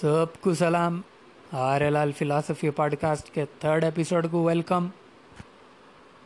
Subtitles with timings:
[0.00, 1.00] سب کو سلام۔
[1.52, 4.88] R L L philosophy podcast کے تھرڈ ایپیسوڈ کو ویلکم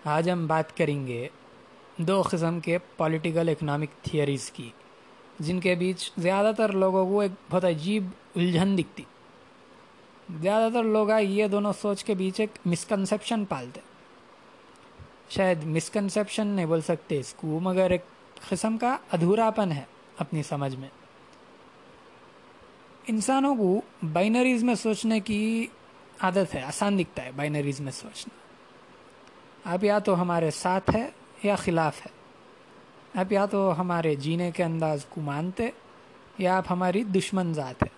[0.04, 1.28] آج ہم بات کریں گے
[1.96, 4.70] دو قسم کے پولیٹیکل اکنامک تھیوریز کی،
[5.38, 8.06] جن کے بیچ زیادہ تر لوگوں کو ایک بہت عجیب
[8.36, 9.04] الجھن دکھتی۔
[10.40, 13.80] زیادہ تر لوگ یہ دونوں سوچ کے بیچ ایک مسکنسیپشن پالتے۔
[15.30, 18.04] شاید مسکنسیپشن نہیں بول سکتے اس کو مگر ایک
[18.48, 19.84] قسم کا ادھوراپن ہے
[20.18, 20.88] اپنی سمجھ میں۔
[23.10, 23.80] انسانوں کو
[24.12, 25.66] بائنریز میں سوچنے کی
[26.20, 28.40] عادت ہے، آسان دکھتا ہے بائنریز میں سوچنا۔
[29.72, 31.08] اب یا تو ہمارے ساتھ ہے
[31.42, 32.10] یا خلاف ہے۔
[33.20, 35.70] اب یا تو ہمارے جینے کے انداز کو مانتے
[36.38, 37.88] یا آپ ہماری دشمن ذات ہے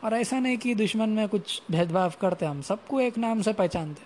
[0.00, 3.42] اور ایسا نہیں کہ دشمن میں کچھ بھید بھاؤ کرتے، ہم سب کو ایک نام
[3.42, 4.04] سے پہچانتے۔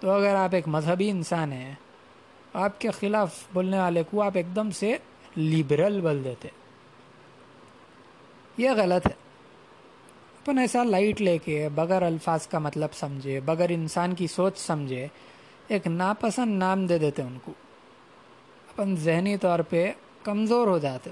[0.00, 1.74] تو اگر آپ ایک مذہبی انسان ہیں،
[2.52, 4.96] آپ کے خلاف بولنے والے کو آپ ایک دم سے
[5.36, 6.48] لبرل بول دیتے۔
[8.56, 9.12] یہ غلط ہے۔
[10.42, 15.06] اپن ایسا لائٹ لے کے بغیر الفاظ کا مطلب سمجھے، بغیر انسان کی سوچ سمجھے،
[15.68, 17.52] ایک ناپسند نام دے دیتے ان کو۔
[18.68, 21.10] اپن ذہنی طور پہ کمزور ہو جاتے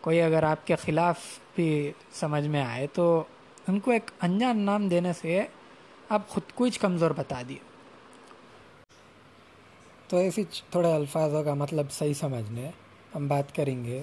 [0.00, 1.20] کوئی اگر آپ کے خلاف
[1.54, 3.24] بھی سمجھ میں آئے تو
[3.68, 5.42] ان کو ایک انجان نام دینے سے
[6.08, 7.58] آپ خود کو ہی کمزور بتا دیے۔
[10.08, 12.70] تو ایسی تھوڑے الفاظوں کا مطلب صحیح سمجھنے،
[13.14, 14.02] ہم بات کریں گے۔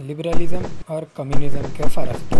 [0.00, 2.36] لبرلزم اور کمیونزم کے فرق کی۔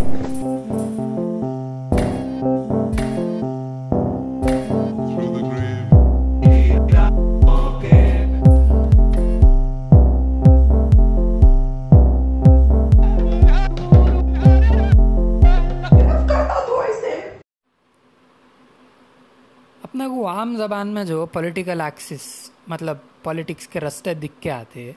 [19.83, 24.93] اپنے کو عام زبان میں جو پولیٹیکل ایکسس مطلب پولیٹکس کے رستے دکھ کے آتے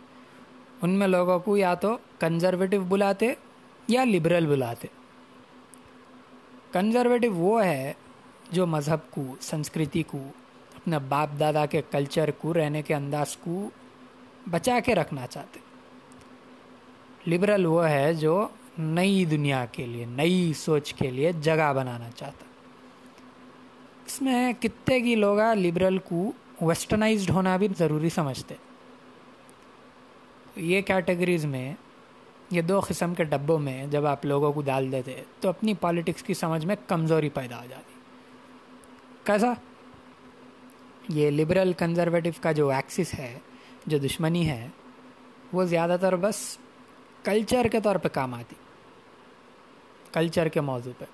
[0.81, 3.33] ان میں لوگوں کو یا تو کنزرویٹو بلاتے
[3.87, 4.87] یا لبرل بلاتے۔
[6.71, 7.93] کنزرویٹو وہ ہے
[8.51, 10.17] جو مذہب کو، سنسکرتی کو
[10.75, 13.69] اپنے باپ دادا کے کلچر کو، رہنے کے انداز کو
[14.49, 15.59] بچا کے رکھنا چاہتے۔
[17.29, 18.47] لبرل وہ ہے جو
[18.77, 22.45] نئی دنیا کے لیے، نئی سوچ کے لیے جگہ بنانا چاہتا۔
[24.05, 26.31] اس میں کتے کی لوگ لبرل کو
[26.61, 28.55] ویسٹرنائزڈ ہونا بھی ضروری سمجھتے۔
[30.57, 31.73] یہ کیٹیگریز میں
[32.51, 36.23] یہ دو قسم کے ڈبوں میں جب آپ لوگوں کو ڈال دیتے تو اپنی پالیٹکس
[36.23, 37.93] کی سمجھ میں کمزوری پیدا ہو جاتی۔
[39.23, 39.53] کیسا؟
[41.09, 43.39] یہ لبرل کنزرویٹو کا جو ایکسس ہے،
[43.85, 44.67] جو دشمنی ہے،
[45.53, 46.57] وہ زیادہ تر بس
[47.23, 48.55] کلچر کے طور پہ کام آتی۔
[50.13, 51.05] کلچر کے موضوع پہ۔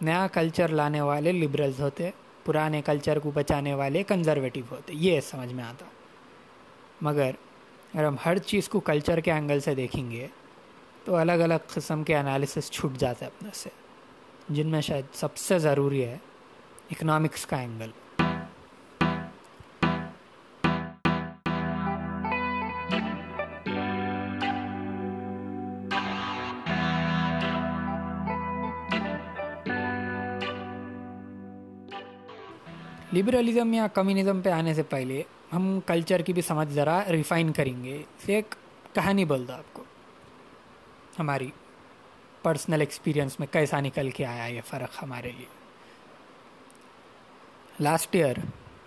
[0.00, 2.10] نیا کلچر لانے والے لبرلز ہوتے،
[2.44, 5.84] پرانے کلچر کو بچانے والے کنزرویٹو ہوتے، یہ سمجھ میں آتا۔
[7.00, 7.30] مگر
[7.94, 10.26] اگر ہم ہر چیز کو کلچر کے اینگل سے دیکھیں گے
[11.04, 13.70] تو الگ الگ قسم کے انالیسس چھوٹ جاتے اپنے سے،
[14.48, 16.18] جن میں شاید سب سے ضروری ہے
[16.90, 17.90] اکنامکس کا اینگل
[33.12, 35.22] لبرلزم یا کمیونزم پہ آنے سے پہلے
[35.52, 38.54] ہم کلچر کی بھی سمجھ ذرا ریفائن کریں گے۔ اسے ایک
[38.94, 39.84] کہانی بول دو آپ کو۔
[41.18, 41.50] ہماری
[42.42, 45.46] پرسنل ایکسپیرئنس میں کیسا نکل کے آیا یہ فرق ہمارے لیے۔
[47.80, 48.34] لاسٹ ایئر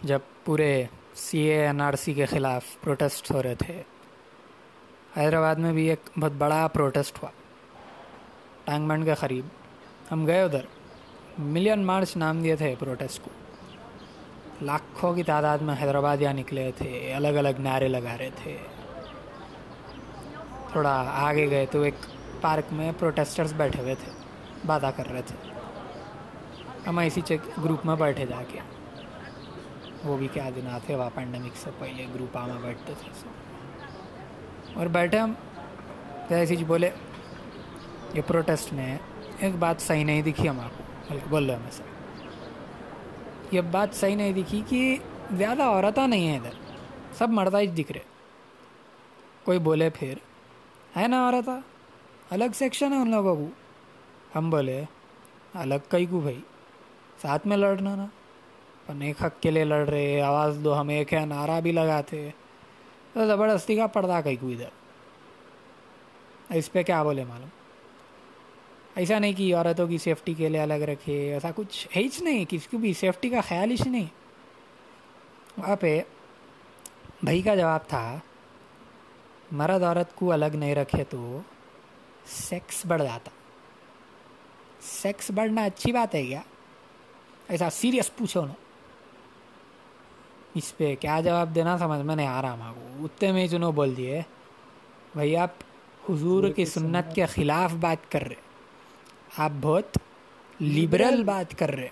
[0.01, 0.83] جب پورے
[1.15, 3.83] سی اے این آر سی کے خلاف پروٹیسٹ ہو رہے تھے،
[5.17, 7.31] حیدرآباد میں بھی ایک بہت بڑا پروٹیسٹ ہوا۔
[8.65, 9.45] ٹانگ بنڈ کے قریب۔
[10.11, 10.65] ہم گئے ادھر۔
[11.39, 13.40] ملین مارچ نام دیے تھے پروٹیسٹ کو۔
[14.61, 18.57] لاکھوں کی تعداد میں حیدرآباد یا نکلے تھے، الگ الگ نعرے لگا رہے تھے۔
[20.71, 21.95] تھوڑا آگے گئے تو ایک
[22.41, 24.11] پارک میں پروٹیسٹرز بیٹھے ہوئے تھے
[24.65, 25.35] باتیں کر رہے تھے۔
[26.87, 28.59] ہم اسی چیک گروپ میں بیٹھے جا کے۔
[30.03, 33.27] وہ بھی کیا دن آتے، وہاں پینڈمک سے پہلے گروپ آ میں بیٹھتے تھے۔ سب
[34.77, 35.33] اور بیٹھے ہم
[36.29, 36.89] ایسی چیز جی بولے،
[38.13, 38.97] یہ پروٹیسٹ میں
[39.39, 42.00] ایک بات صحیح نہیں دکھی ہمارے کو۔ بلکہ بول رہے ہمیں سر۔
[43.51, 44.97] یہ بات صحیح نہیں دکھی کہ
[45.33, 46.49] زیادہ عورتیں نہیں ہیں ادھر۔
[47.13, 48.01] سب مردہ ہی دکھ رہے۔
[49.43, 50.13] کوئی بولے پھر۔
[50.97, 51.61] ہے نا عورتیں
[52.29, 53.47] الگ سیکشن ہے ان لوگوں کو۔
[54.35, 54.83] ہم بولے،
[55.53, 56.39] الگ کئی کو بھائی؟
[57.21, 61.13] ساتھ میں لڑنا نا۔ اپن ایک حق کے لیے لڑ رہے، آواز دو ہم ایک
[61.13, 62.29] ہے نعرہ بھی لگاتے۔
[63.13, 64.65] تو زبردستی کا پردہ کئی کو ادھر۔
[66.55, 67.60] اس پہ کیا بولے معلوم؟
[68.95, 72.45] ایسا نہیں کہ عورتوں کی سیفٹی کے لیے الگ رکھے ایسا کچھ ہے ہی نہیں
[72.49, 74.05] کسی کو بھی سیفٹی کا خیال ہی نہیں۔
[75.57, 76.01] وہاں پہ
[77.23, 78.19] بھائی کا جواب تھا
[79.51, 81.39] مرد عورت کو الگ نہیں رکھے تو
[82.25, 83.31] سیکس بڑھ جاتا۔
[84.81, 86.41] سیکس بڑھنا اچھی بات ہے کیا؟
[87.47, 88.53] ایسا سیریس پوچھو نا۔
[90.55, 93.71] اس پہ کیا جواب دینا سمجھ میں نہیں آ رہا ماں کو۔ اتنے میں چنو
[93.71, 94.21] بول دیے۔
[95.13, 95.49] بھائی آپ
[96.09, 98.50] حضور کی سنت کے خلاف بات کر رہے۔
[99.37, 99.97] آپ بہت
[100.61, 101.87] لبرل بات کر رہے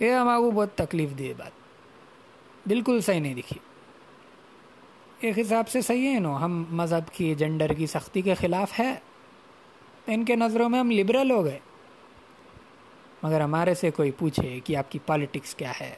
[0.00, 1.52] یہ ہمارے کو بہت تکلیف دی بات۔
[2.66, 3.58] بالکل صحیح نہیں دکھی۔
[5.20, 8.94] ایک حساب سے صحیح ہے نا، ہم مذہب کی جنڈر کی سختی کے خلاف ہے۔
[10.06, 11.58] ان کے نظروں میں ہم لبرل ہو گئے۔
[13.22, 15.94] مگر ہمارے سے کوئی پوچھے کہ آپ کی پالیٹکس کیا ہے،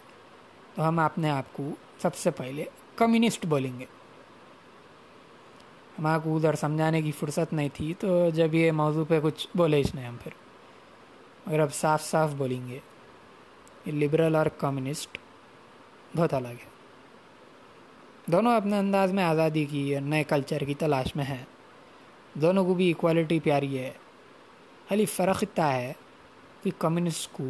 [0.74, 2.64] تو ہم اپنے آپ کو سب سے پہلے
[2.96, 3.84] کمیونسٹ بولیں گے۔
[5.98, 9.80] ہمارے کو ادھر سمجھانے کی فرصت نہیں تھی، تو جب یہ موضوع پہ کچھ بولے
[9.80, 10.32] اس نے ہم پھر۔
[11.46, 12.78] مگر اب صاف صاف بولیں گے۔
[13.86, 15.18] یہ لبرل اور کمیونسٹ
[16.16, 16.74] بہت الگ ہے۔
[18.26, 21.44] دونوں اپنے انداز میں آزادی کی اور نئے کلچر کی تلاش میں ہیں۔
[22.34, 23.92] دونوں کو بھی ایکوالٹی پیاری ہے۔
[24.88, 25.92] خالی فرق اتنا ہے
[26.62, 27.44] کہ کمیونسٹ کو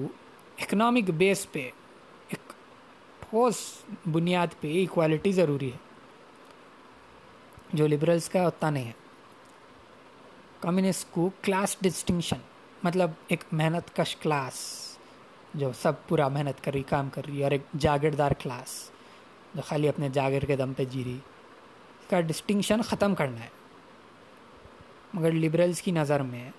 [0.59, 1.71] اکنامک بیس پہ
[2.29, 2.53] ایک
[3.21, 3.55] ٹھوس
[4.13, 5.94] بنیاد پہ ایکوالٹی ضروری ہے۔
[7.75, 8.93] جو لبرلس کا اتنا نہیں ہے۔
[10.61, 12.37] کمیونسٹ کو کلاس ڈسٹنکشن
[12.83, 14.55] مطلب ایک محنت کش کلاس
[15.55, 18.91] جو سب پورا محنت کر رہی، کام کر رہی، اور ایک جاگردار کلاس
[19.55, 21.19] جو خالی اپنے جاگر کے دم پہ جی رہی۔
[22.01, 23.49] اس کا ڈسٹنکشن ختم کرنا ہے۔
[25.15, 26.51] مگر لبرلس کی نظر میں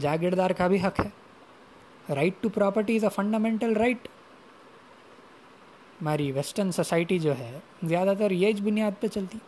[0.00, 1.10] جاگیردار کا بھی حق ہے۔
[2.14, 4.08] Right to property is a fundamental right
[6.02, 9.38] ہماری ویسٹرن سوسائٹی جو ہے، زیادہ تر یہ بنیاد پہ چلتی۔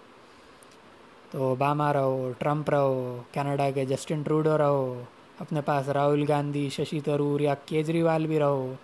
[1.30, 5.02] تو اوباما رہو، ٹرمپ رہو، کینیڈا کے جسٹن ٹروڈو رہو،
[5.38, 8.74] اپنے پاس راہل گاندھی، ششی تھرور یا کیجریوال بھی رہو۔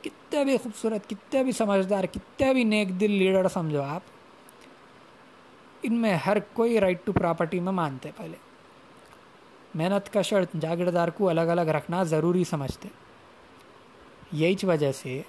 [0.00, 4.00] کتنے بھی خوبصورت، کتنے بھی سمجھدار، کتنے بھی نیک دل لیڈر سمجھو آپ،
[5.82, 8.36] ان میں ہر کوئی رائٹ ٹو پراپرٹی میں مانتے پہلے۔
[9.74, 12.88] محنت کا شرط، جاگیردار کو الگ الگ رکھنا ضروری سمجھتے۔
[14.32, 15.22] یہی وجہ سے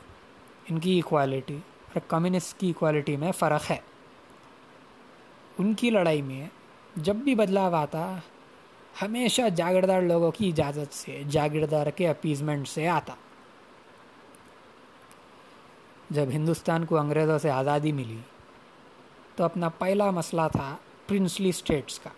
[0.70, 1.58] ان کی ایکوالٹی
[1.94, 3.93] اور کمیونسٹ کی ایکوالٹی میں فرق ہے۔
[5.58, 6.48] ان کی لڑائی میں
[6.96, 8.16] جب بھی بدلاؤ آتا،
[9.02, 13.14] ہمیشہ جاگیردار لوگوں کی اجازت سے، جاگیردار کے اپیزمنٹ سے آتا۔
[16.10, 18.18] جب ہندوستان کو انگریزوں سے آزادی ملی،
[19.36, 20.76] تو اپنا پہلا مسئلہ تھا
[21.08, 22.10] پرنسلی اسٹیٹس کا۔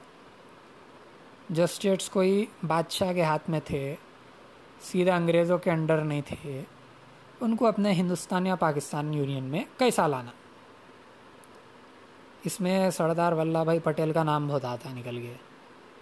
[1.50, 3.96] جو اسٹیٹس کوئی بادشاہ کے ہاتھ میں تھے،
[4.82, 6.62] سیدھا انگریزوں کے انڈر نہیں تھے،
[7.42, 10.32] ان کو اپنے ہندوستان یا پاکستان یونین میں کیسا لانا؟
[12.46, 15.34] اس میں سردار ولبھ بھائی پٹیل کا نام بہت آتا نکل گئے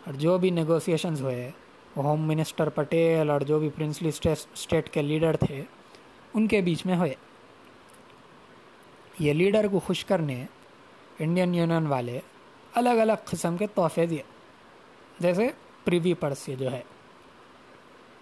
[0.05, 1.51] اور جو بھی نیگوسیشنز ہوئے
[1.95, 5.63] وہ ہوم منسٹر پٹیل اور جو بھی پرنسلی اسٹیٹ کے لیڈر تھے،
[6.33, 7.15] ان کے بیچ میں ہوئے۔
[9.19, 10.45] یہ لیڈر کو خوش کرنے
[11.19, 12.19] انڈین یونین والے
[12.75, 14.23] الگ الگ قسم کے تحفے دیے۔
[15.19, 15.49] جیسے
[15.83, 16.81] پریوی پرس جو ہے۔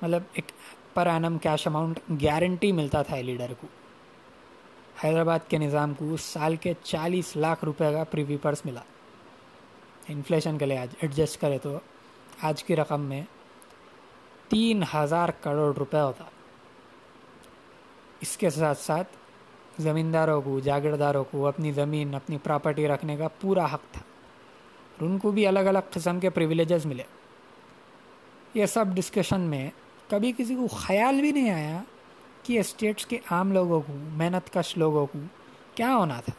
[0.02, 0.52] مطلب ایک
[0.94, 3.68] per annum cash amount guarantee ملتا تھا لیڈر کو۔
[5.04, 8.82] حیدرآباد کے نظام کو اس سال کے چالیس لاکھ روپے کا پریوی پرس ملا۔
[10.08, 11.80] انفلیشن کے لیے آج ایڈجسٹ کرے تو
[12.42, 13.22] آج کی رقم میں
[14.50, 16.24] تین ہزار کروڑ روپے ہوتا۔
[18.22, 19.08] اس کے ساتھ ساتھ
[19.80, 24.02] زمینداروں کو، جاگیرداروں کو اپنی زمین، اپنی پراپرٹی رکھنے کا پورا حق تھا۔
[25.00, 27.04] اور ان کو بھی الگ الگ قسم کے پریویلیجز ملے۔
[28.54, 29.70] یہ سب ڈسکشن میں
[30.10, 31.84] کبھی کسی کو خیال بھی نہیں آیا
[32.44, 35.20] کہ اسٹیٹس کے عام لوگوں کو، محنت کش لوگوں کو
[35.76, 36.34] کیا ہونا تھا؟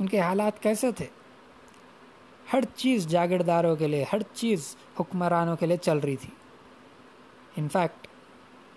[0.00, 1.06] ان کے حالات کیسے تھے؟
[2.52, 6.30] ہر چیز جاگیرداروں کے لیے، ہر چیز حکمرانوں کے لیے چل رہی تھی۔
[7.56, 8.06] انفیکٹ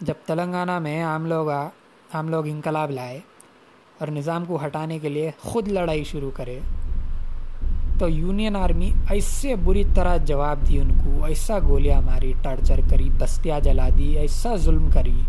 [0.02, 3.20] جب تلنگانہ میں عام لوگ عام لوگ انقلاب لائے
[3.98, 6.60] اور نظام کو ہٹانے کے لیے خود لڑائی شروع کرے،
[8.00, 13.10] تو یونین آرمی ایسے بری طرح جواب دی ان کو، ایسا گولیاں ماری، ٹارچر کری،
[13.20, 15.20] بستیاں جلا دی، ایسا ظلم کری۔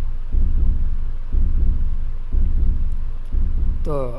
[3.84, 4.18] تو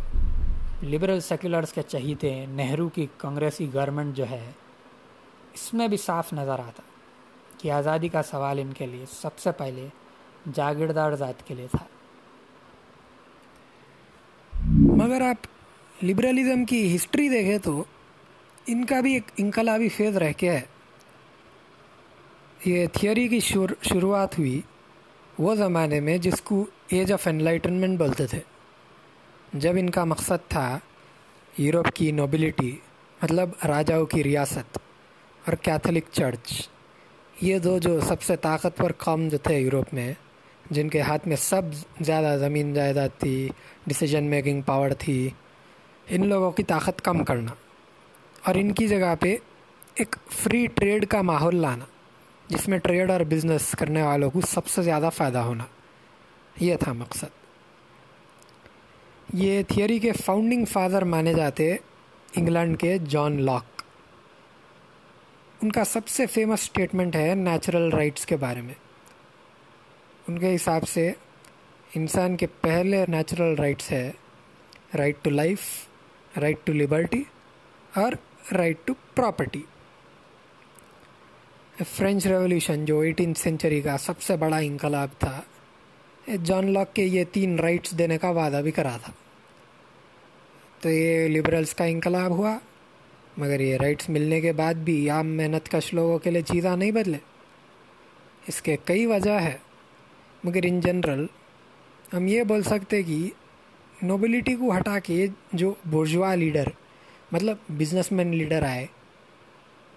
[0.84, 4.51] لبرل سیکولرز کے چہیتے نہرو کی کانگریسی گورنمنٹ جو ہے،
[5.53, 6.82] اس میں بھی صاف نظر آتا
[7.58, 9.88] کہ آزادی کا سوال ان کے لیے سب سے پہلے
[10.53, 11.86] جاگیردار ذات کے لیے تھا۔
[14.98, 15.48] مگر آپ
[16.03, 17.84] لبرلزم کی ہسٹری دیکھیں تو
[18.68, 20.62] ان کا بھی ایک انقلابی فیض رہ کے ہے۔
[22.65, 23.39] یہ تھیوری کی
[23.82, 24.62] شروعات ہوئی
[25.39, 28.39] وہ زمانے میں جس کو ایج آف انلائٹنمنٹ بولتے تھے۔
[29.53, 30.79] جب ان کا مقصد تھا
[31.58, 32.77] یورپ کی نوبلٹی
[33.24, 34.77] مطلب راجاؤں کی ریاست
[35.46, 36.70] اور کیتھولک چرچ
[37.41, 40.13] یہ دو جو سب سے طاقتور قوم جو تھے یورپ میں،
[40.72, 41.62] جن کے ہاتھ میں سب
[42.01, 43.50] زیادہ زمین جائیداد تھی
[43.86, 45.29] ڈسیجن میکنگ پاور تھی،
[46.08, 47.53] ان لوگوں کی طاقت کم کرنا
[48.43, 49.36] اور ان کی جگہ پہ
[49.96, 51.86] ایک فری ٹریڈ کا ماحول لانا،
[52.48, 55.63] جس میں ٹریڈ اور بزنس کرنے والوں کو سب سے زیادہ فائدہ ہونا،
[56.60, 57.41] یہ تھا مقصد۔
[59.34, 61.76] یہ تھیوری کے فاؤنڈنگ فادر مانے جاتے
[62.36, 63.82] انگلینڈ کے جان لاک۔
[65.62, 68.74] ان کا سب سے فیمس اسٹیٹمنٹ ہے نیچرل رائٹس کے بارے میں۔
[70.28, 71.12] ان کے حساب سے
[71.96, 74.12] انسان کے پہلے نیچرل رائٹس ہے
[74.98, 75.60] right to life
[76.42, 77.24] right to liberty
[77.96, 78.12] اور
[78.54, 79.62] right to property
[81.96, 85.42] French revolution جو ایٹین سینچری کا سب سے بڑا انقلاب تھا
[86.44, 89.14] جان لاک کے یہ تین رائٹس دینے کا وعدہ بھی کرا تھا۔
[90.82, 92.58] تو یہ لبرلس کا انقلاب ہوا،
[93.38, 96.92] مگر یہ رائٹس ملنے کے بعد بھی عام محنت کش لوگوں کے لیے چیزاں نہیں
[96.92, 97.18] بدلے۔
[98.48, 99.58] اس کے کئی وجہ ہے
[100.44, 101.26] مگر ان جنرل
[102.14, 103.30] ہم یہ بول سکتے کہ
[104.02, 106.68] نوبلٹی کو ہٹا کے جو بورجوا لیڈر
[107.32, 108.86] مطلب بزنس مین لیڈر آئے،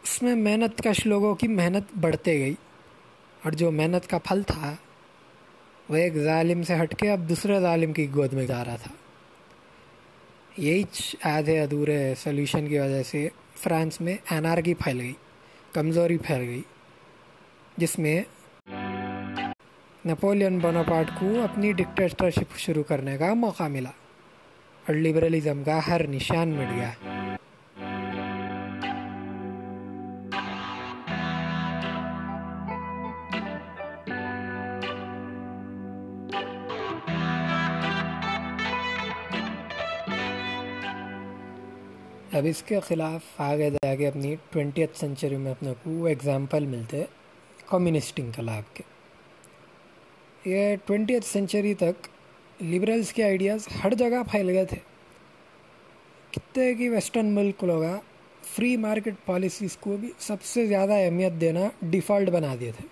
[0.03, 2.55] اس میں محنت کش لوگوں کی محنت بڑھتے گئی۔
[3.43, 4.75] اور جو محنت کا پھل تھا،
[5.89, 8.91] وہ ایک ظالم سے ہٹ کے اب دوسرے ظالم کی گود میں جا رہا تھا۔
[10.57, 10.85] یہی
[11.23, 15.13] آدھے ادھورے سلیوشن کی وجہ سے فرانس میں انارکی پھیل گئی،
[15.73, 16.63] کمزوری پھیل گئی،
[17.77, 18.23] جس میں
[20.07, 23.91] نپولین بوناپارٹ کو اپنی ڈکٹیٹرشپ شروع کرنے کا موقع ملا۔
[24.87, 26.93] اور لبرلزم کا ہر نشان مٹ گیا۔
[42.35, 46.67] اب اس کے خلاف آگے جا کے اپنی ٹوینٹیتھ سینچری میں اپنے کو وہ ایگزامپل
[46.67, 47.05] ملتے
[47.67, 48.83] کمیونسٹ انقلاب کے۔
[50.45, 52.09] یہ ٹوینٹیتھ سینچری تک
[52.63, 54.77] لبرلس کے آئیڈیاز ہر جگہ پھیل گئے تھے۔
[56.31, 57.83] کتنے کی ویسٹرن ملک لوگ
[58.43, 62.87] فری مارکیٹ پالیسیز کو بھی سب سے زیادہ اہمیت دینا ڈیفالٹ بنا دیے تھے۔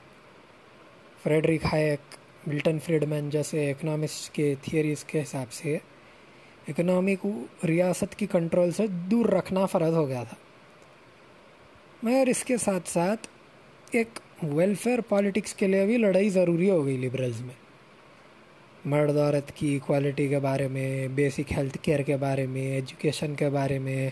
[1.23, 2.15] فریڈرک ہائیک
[2.47, 5.79] ملٹن فریڈمین جیسے اکنامسٹ کے تھیوریز کے حساب سے
[6.69, 10.37] اکنامی کو ریاست کی کنٹرول سے دور رکھنا فرض ہو گیا تھا۔
[12.02, 13.26] مگر اس کے ساتھ ساتھ
[13.90, 17.54] ایک ویلفیئر پالیٹکس کے لیے بھی لڑائی ضروری ہو گئی لبرلز میں۔
[18.85, 23.49] مرد عورت کی کوالٹی کے بارے میں بیسک ہیلتھ کیئر کے بارے میں ایجوکیشن کے
[23.49, 24.11] بارے میں،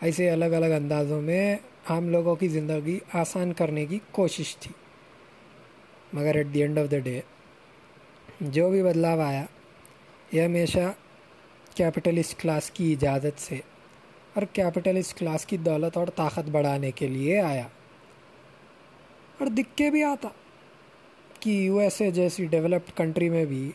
[0.00, 1.56] ایسے الگ الگ اندازوں میں
[1.88, 4.72] عام لوگوں کی زندگی آسان کرنے کی کوشش تھی۔
[6.12, 7.20] مگر at the end of the day
[8.40, 9.44] جو بھی بدلاؤ آیا،
[10.32, 10.92] یہ ہمیشہ
[11.74, 13.54] کیپٹلسٹ کلاس کی اجازت سے
[14.34, 17.62] اور کیپٹلسٹ کلاس کی دولت اور طاقت بڑھانے کے لیے آیا۔
[19.38, 20.28] اور دکھ کے بھی آتا
[21.40, 23.72] کہ یو ایس اے جیسی ڈیولپڈ کنٹری میں بھی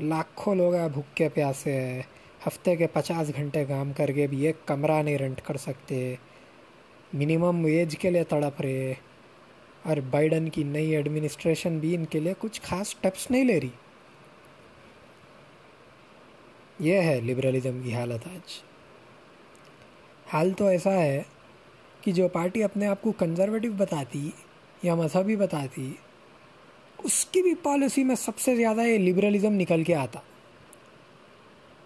[0.00, 2.02] لاکھوں لوگ بھوک کے پیاسے ہیں۔
[2.46, 6.14] ہفتے کے پچاس گھنٹے کام کر کے بھی ایک کمرہ نہیں رینٹ کر سکتے۔
[7.14, 8.94] منیمم ویج کے لیے تڑپ رہے۔
[9.82, 13.68] اور بائیڈن کی نئی ایڈمنسٹریشن بھی ان کے لیے کچھ خاص ٹپس نہیں لے رہی۔
[16.82, 18.62] یہ ہے لبرلزم کی حالت آج۔
[20.32, 21.22] حال تو ایسا ہے
[22.00, 24.30] کہ جو پارٹی اپنے آپ کو کنزرویٹو بتاتی
[24.82, 25.92] یا مذہبی بتاتی،
[26.98, 30.20] اس کی بھی پالیسی میں سب سے زیادہ یہ لبرلزم نکل کے آتا۔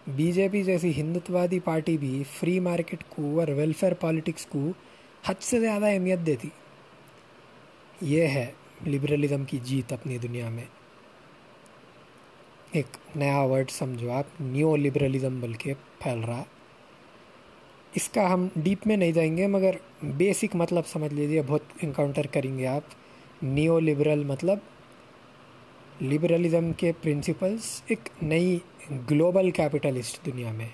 [0.07, 4.71] بی جے پی جیسی ہندوتوادی پارٹی بھی فری مارکیٹ کو اور ویلفیئر پالیٹکس کو
[5.27, 6.49] حد سے زیادہ اہمیت دیتی۔
[8.01, 8.53] یہ ہے
[8.87, 10.65] لبرلزم کی جیت اپنی دنیا میں۔
[12.77, 16.45] ایک نیا ورڈ سمجھو آپ نیو لبرلزم بول کے پھیل رہا۔
[17.95, 19.71] اس کا ہم ڈیپ میں نہیں جائیں گے، مگر
[20.03, 22.83] بیسک مطلب سمجھ لیجیے بہت انکاؤنٹر کریں گے آپ۔
[23.43, 24.59] نیو لبرل مطلب
[26.03, 28.59] لبرلزم کے پرنسپلس ایک نئی
[29.11, 30.69] گلوبل کیپٹلسٹ دنیا میں۔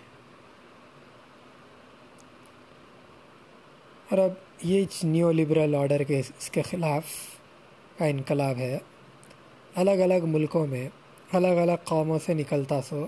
[4.08, 4.30] اور اب
[4.62, 7.04] یہ نیو لبرل آرڈر کے اس کے خلاف
[7.98, 8.78] کا انقلاب ہے۔
[9.74, 10.88] الگ الگ ملکوں میں
[11.32, 13.06] الگ الگ قوموں سے نکلتا سو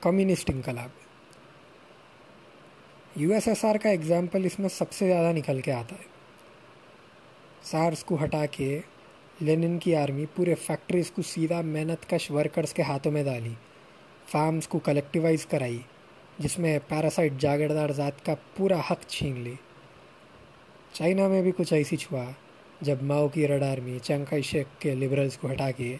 [0.00, 0.90] کمیونسٹ انقلاب
[3.16, 6.06] یو ایس ایس آر کا اگزامپل اس میں سب سے زیادہ نکل کے آتا ہے
[7.64, 8.80] سارس کو ہٹا کے
[9.40, 13.54] لینن کی آرمی پورے فیکٹریز کو سیدھا محنت کش ورکرز کے ہاتھوں میں ڈالی
[14.30, 15.78] فارمز کو کلیکٹیوائز کرائی
[16.38, 19.54] جس میں پیراسائٹ جاگردار ذات کا پورا حق چھین لی
[20.92, 22.24] چائنا میں بھی کچھ ایسی چھوا
[22.80, 25.96] جب ماؤ کی رڈ آرمی چنکائی شیخ کے لبرلز کو ہٹا کے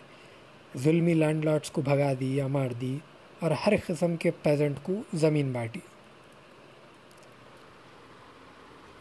[0.79, 2.99] ظلمی لینڈ لاٹس کو بھگا دی یا مار دی
[3.41, 5.81] اور ہر قسم کے پیزنٹ کو زمین بانٹی۔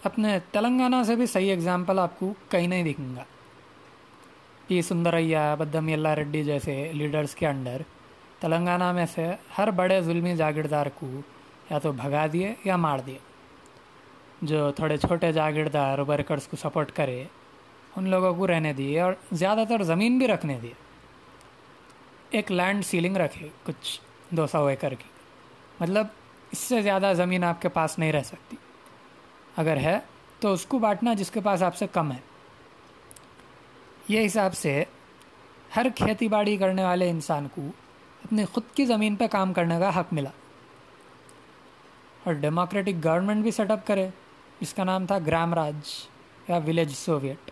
[0.04, 3.24] اپنے تلنگانہ سے بھی صحیح اگزامپل آپ کو کہیں نہیں دکھوں گا۔
[4.68, 7.82] پی سندریا بدم اللہ ریڈی جیسے لیڈرز کے انڈر
[8.40, 9.28] تلنگانہ میں سے
[9.58, 11.08] ہر بڑے ظلمی جاگیردار کو
[11.70, 13.18] یا تو بھگا دیے یا مار دیے۔
[14.42, 17.24] جو تھوڑے چھوٹے جاگیردار ورکرس کو سپورٹ کرے،
[17.96, 20.85] ان لوگوں کو رہنے دیے اور زیادہ تر زمین بھی رکھنے دیے۔
[22.36, 25.10] ایک لینڈ سیلنگ رکھے کچھ دو سو ایکڑ کی
[25.80, 26.08] مطلب
[26.52, 28.56] اس سے زیادہ زمین آپ کے پاس نہیں رہ سکتی۔
[29.58, 30.00] اگر ہے
[30.40, 32.18] تو اس کو بانٹنا جس کے پاس آپ سے کم ہے۔
[34.08, 34.84] یہ حساب سے
[35.76, 37.62] ہر کھیتی باڑی کرنے والے انسان کو
[38.26, 40.30] اپنی خود کی زمین پہ کام کرنے کا حق ملا۔
[42.24, 44.10] اور ڈیموکریٹک گورنمنٹ بھی سیٹ اپ کرے۔
[44.60, 45.76] جس کا نام تھا گرام راج
[46.48, 47.52] یا ولیج سوویٹ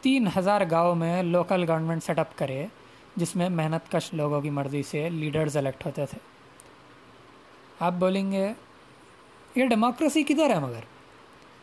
[0.00, 2.66] تین ہزار گاؤں میں لوکل گورنمنٹ سیٹ اپ کرے۔
[3.16, 6.18] جس میں محنت کش لوگوں کی مرضی سے لیڈرز الیکٹ ہوتے تھے۔
[7.80, 8.52] آپ بولیں گے،
[9.54, 10.80] یہ ڈیموکریسی کدھر ہے مگر؟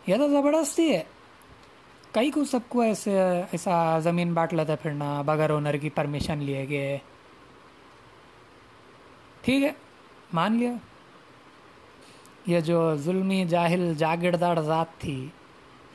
[0.07, 1.03] یہ تو زبردستی ہے۔
[2.11, 6.69] کئی کو سب کو ایسے ایسا زمین بانٹ لیتے پھرنا، بغیر اونر کی پرمیشن لیے
[6.69, 6.97] گئے۔
[9.41, 9.71] ٹھیک ہے،
[10.33, 10.71] مان لیا۔
[12.45, 15.27] یہ جو ظلمی جاہل جاگردار ذات تھی،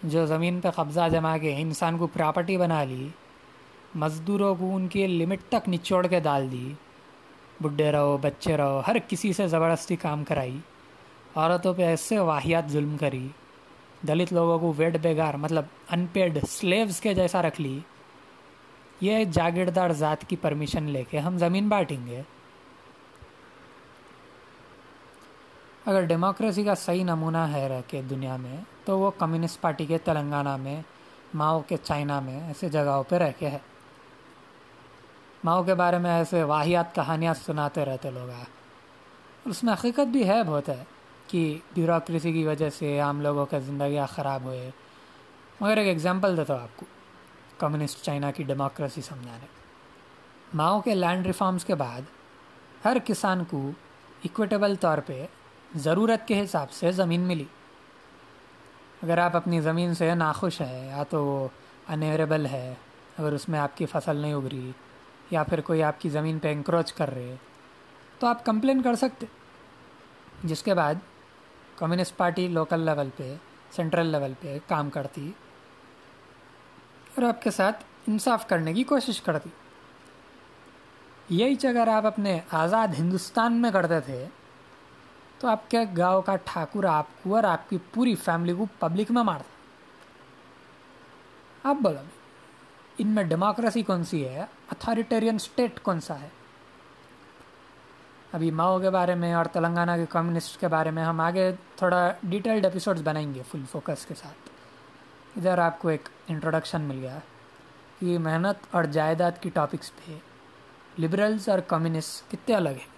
[0.03, 3.09] جو زمین پہ قبضہ جما کے انسان کو پراپرٹی بنا لی
[3.95, 6.73] مزدوروں کو ان کی لمٹ تک نچوڑ کے ڈال دی۔
[7.61, 10.59] بڈھے رہو، بچے رہو، ہر کسی سے زبردستی کام کرائی۔
[11.35, 13.29] عورتوں پہ ایسے واحیات ظلم کری۔
[14.09, 17.81] دلت لوگوں کو ویٹ بیگار مطلب ان پیڈ سلیوز کے جیسا رکھ لی۔
[19.01, 22.23] یہ جاگیردار ذات کی پرمیشن لے کے ہم زمین بانٹیں گے۔
[25.87, 29.99] اگر ڈیموکریسی کا صحیح نمونہ ہے رہ کے دنیا میں، تو وہ کمیونسٹ پارٹی کے
[29.99, 30.83] تلنگانہ میں،
[31.35, 33.59] ماؤ کے چائنا میں، ایسے جگہوں پہ رہ کے ہے۔
[35.47, 38.31] ماؤ کے بارے میں ایسے واحیات کہانیاں سناتے رہتے لوگ
[39.45, 40.85] اس میں حقیقت بھی ہے بہت ہے
[41.27, 44.71] کہ بیوروکریسی کی وجہ سے عام لوگوں کے زندگیاں خراب ہوئے۔
[45.61, 46.87] مگر ایک ایگزامپل دیتا ہوں آپ کو،
[47.59, 49.47] کمیونسٹ چائنا کی ڈیموکریسی سمجھانے۔
[50.55, 52.01] ماؤ کے لینڈ ریفارمز کے بعد
[52.85, 53.71] ہر کسان کو
[54.23, 55.27] ایکویٹیبل طور پہ
[55.75, 57.45] ضرورت کے حساب سے زمین ملی۔
[59.03, 61.49] اگر آپ اپنی زمین سے ناخوش ہے یا تو وہ
[61.89, 62.75] انیوریبل ہے،
[63.19, 64.71] اگر اس میں آپ کی فصل نہیں اگ رہی
[65.31, 67.35] یا پھر کوئی آپ کی زمین پہ انکروچ کر رہے
[68.19, 69.27] تو آپ کمپلین کر سکتے۔
[70.45, 70.95] جس کے بعد
[71.77, 73.35] کمیونسٹ پارٹی لوکل لیول پہ
[73.71, 75.31] سینٹرل لیول پہ کام کرتی،
[77.15, 79.51] اور آپ کے ساتھ انصاف کرنے کی کوشش کرتی۔
[81.29, 84.25] یہی اگر آپ اپنے آزاد ہندوستان میں کرتے تھے،
[85.39, 89.11] تو آپ کے گاؤں کا ٹھاکر آپ کو اور آپ کی پوری فیملی کو پبلک
[89.11, 89.55] میں مارتا۔
[91.65, 92.03] آپ بولو،
[92.99, 96.29] ان میں ڈیموکریسی کون سی ہے؟ اتھارٹیرین اسٹیٹ کون سا ہے؟
[98.33, 102.13] ابھی ماؤ کے بارے میں اور تلنگانہ کے کمیونسٹ کے بارے میں ہم آگے تھوڑا
[102.23, 104.49] ڈیٹیلڈ ایپیسوڈز بنائیں گے فل فوکس کے ساتھ۔
[105.37, 107.19] ادھر آپ کو ایک انٹروڈکشن مل گیا
[108.01, 110.19] کہ محنت اور جائیداد کی ٹاپکس پہ
[111.01, 112.97] لبرلز اور کمیونسٹ کتنے الگ ہیں؟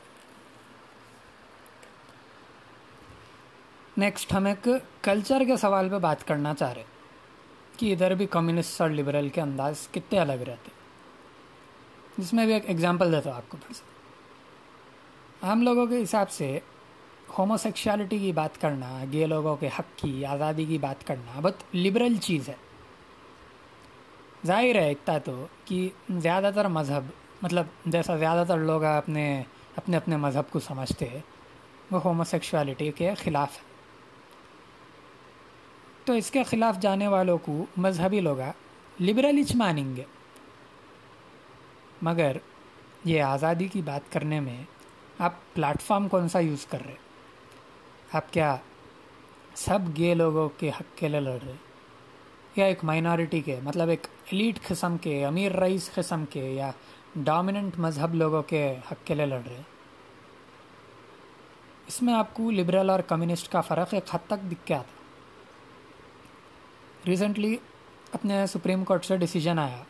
[3.97, 4.69] نیکسٹ ہم ایک
[5.03, 6.85] کلچر کے سوال پہ بات کرنا چاہ رہے
[7.77, 10.78] کہ ادھر بھی کمیونسٹ اور لبرل کے انداز کتنے الگ رہتے
[12.19, 13.83] جس میں بھی ایک ایگزامپل دیتا ہوں آپ کو پھر سے۔
[15.43, 16.61] عام لوگوں کے حساب سے
[17.39, 21.77] ہومو سیکشوالٹی کی بات کرنا، گے لوگوں کے حق کی، آزادی کی بات کرنا بہت
[21.77, 22.55] لبرل چیز ہے۔
[24.47, 27.03] ظاہر ہے ایک تو کہ زیادہ تر مذہب
[27.43, 29.43] مطلب جیسا زیادہ تر لوگ اپنے
[29.77, 31.09] اپنے اپنے مذہب کو سمجھتے
[31.91, 33.63] وہ ہومو سیکشوالٹی کے خلاف ہے۔
[36.05, 38.41] تو اس کے خلاف جانے والوں کو مذہبی لوگ
[39.01, 40.03] لبرل اچ مانیں گے۔
[42.03, 42.37] مگر
[43.05, 44.63] یہ آزادی کی بات کرنے میں
[45.19, 46.95] آپ پلیٹ فارم کون سا یوز کر رہے
[48.13, 48.57] آپ کیا
[49.55, 51.55] سب گے لوگوں کے حق کے لیے لڑ رہے
[52.57, 56.71] یا ایک مائنورٹی کے مطلب ایک ایلیٹ قسم کے، امیر رئیس قسم کے، یا
[57.15, 59.63] ڈومیننٹ مذہب لوگوں کے حق کے لیے لڑ رہے
[61.87, 64.97] اس میں آپ کو لبرل اور کمیونسٹ کا فرق ایک حد تک دکھ کے آتا
[67.07, 67.57] ریسنٹلی
[68.13, 69.83] اپنے سپریم کورٹ سے ڈیسیجن آیا۔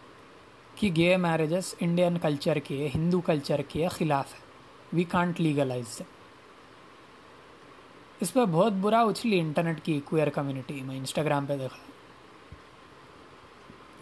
[0.79, 4.39] کہ گے میرجز انڈین کلچر کے ہندو کلچر کے خلاف ہے.
[4.93, 6.01] وی کانٹ لیگلائز
[8.21, 11.79] اس پہ بہت برا اچھلی انٹرنیٹ کی کوئر کمیونٹی میں انسٹاگرام پہ دیکھا.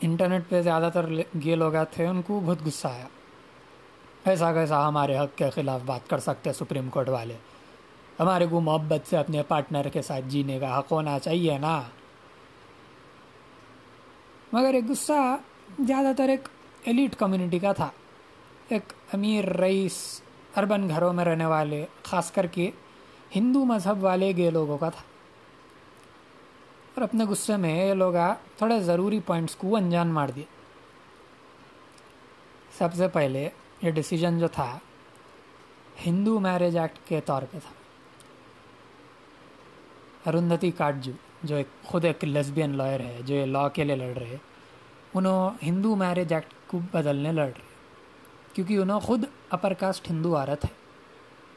[0.03, 1.07] انٹرنیٹ پہ زیادہ تر
[1.45, 3.07] گے لوگ تھے ان کو بہت غصہ آیا.
[4.25, 7.37] ایسا کیسا ہمارے حق کے خلاف بات کر سکتے سپریم کورٹ والے.
[8.21, 11.81] ہمارے کو محبت سے اپنے پارٹنر کے ساتھ جینے کا حق ہونا چاہیے نا.
[14.53, 15.37] مگر ایک غصہ
[15.79, 16.49] زیادہ تر ایک
[16.87, 17.91] ایلیٹ کمیونٹی کا تھا۔
[18.69, 20.23] ایک امیر رئیس
[20.57, 22.71] اربن گھروں میں رہنے والے، خاص کر کے
[23.37, 25.03] ہندو مذہب والے گے لوگوں کا تھا۔
[26.95, 28.15] اور اپنے غصے میں یہ لوگ
[28.57, 30.45] تھوڑے ضروری پوائنٹس کو انجان مار دیے۔
[32.79, 33.49] سب سے پہلے
[33.83, 34.79] یہ ڈیسیجن جو تھا،
[36.07, 37.73] ہندو میرج ایکٹ کے طور پہ تھا۔
[40.31, 44.19] ارندھتی کاٹجو، جو ایک خود ایک لیسبین لائر ہے، جو یہ لا کے لیے لڑ
[44.19, 44.37] رہے،
[45.15, 47.77] انہوں ہندو میرج ایکٹ کو بدلنے لڑ رہے
[48.53, 50.75] کیونکہ انہوں خود اپر کاسٹ ہندو عورت ہے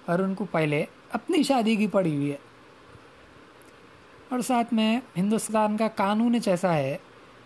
[0.06, 2.38] اور ان کو پہلے اپنی شادی کی پڑی ہوئی ہے۔
[4.30, 6.98] اور ساتھ میں ہندوستان کا قانون ایسا ہے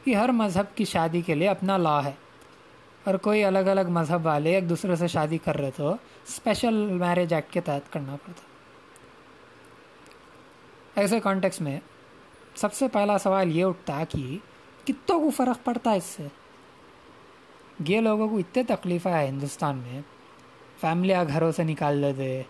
[0.04, 2.12] کہ ہر مذہب کی شادی کے لیے اپنا لا ہے۔
[3.04, 5.92] اور کوئی الگ الگ مذہب والے ایک دوسرے سے شادی کر رہے تو
[6.28, 8.42] اسپیشل میرج ایکٹ کے تحت کرنا پڑتا۔
[10.96, 11.80] ایسے کانٹیکس میں
[12.56, 14.38] سب سے پہلا سوال یہ اٹھتا کہ
[14.86, 16.28] کتوں کو فرق پڑتا ہے اس سے؟
[17.80, 20.02] گے لوگوں کو اتنے تکلیف ہے ہندوستان میں۔
[20.82, 22.42] فیملیاں گھروں سے نکال دیتے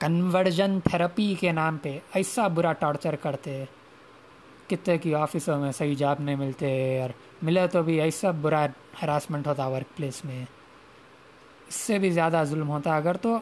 [0.00, 3.64] کنورژن تھراپی کے نام پہ ایسا برا ٹارچر کرتے۔
[4.68, 6.70] کتنے کی آفسوں میں صحیح جاب نہیں ملتے،
[7.02, 7.10] اور
[7.42, 8.64] ملے تو بھی ایسا برا
[9.02, 10.44] ہراسمنٹ ہوتا ورک پلیس میں۔
[11.68, 13.36] اس سے بھی زیادہ ظلم ہوتا، اگر تو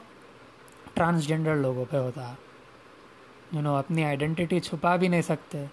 [0.94, 2.32] ٹرانسجینڈر لوگوں پہ ہوتا۔
[3.52, 5.64] جنہوں اپنی آئیڈینٹی چھپا بھی نہیں سکتے،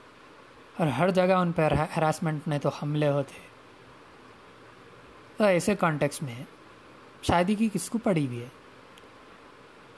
[0.77, 3.44] اور ہر جگہ ان پہ ہراسمنٹ نہیں تو حملے ہوتے۔
[5.43, 6.43] ایسے کانٹیکس میں
[7.23, 8.47] شادی کی کس کو پڑی ہوئی ہے؟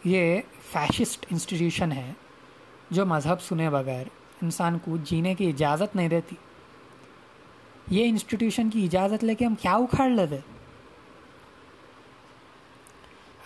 [0.03, 2.13] یہ فیشسٹ انسٹیٹیوشن ہے
[2.91, 4.05] جو مذہب سنے بغیر
[4.41, 6.35] انسان کو جینے کی اجازت نہیں دیتی۔
[7.87, 10.35] یہ انسٹیٹیوشن کی اجازت لے کے ہم کیا اکھاڑ لیتے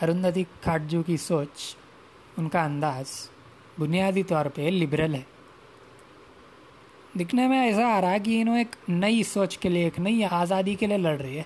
[0.02, 1.76] ارندتی کھاٹجو کی سوچ
[2.38, 3.30] ان کا انداز
[3.80, 5.22] بنیادی طور پہ لبرل ہے۔
[7.20, 10.76] دکھنے میں ایسا آ رہا کہ انہوں ایک نئی سوچ کے لیے، ایک نئی آزادی
[10.76, 11.44] کے لیے لڑ رہی ہے